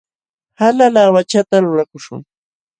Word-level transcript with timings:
Hala 0.59 0.85
laawachata 0.95 1.55
lulakuśhun. 1.63 2.21